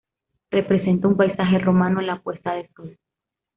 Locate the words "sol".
2.75-2.97